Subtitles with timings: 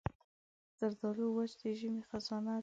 [0.77, 2.59] زردالو وچ د ژمي خزانه ده.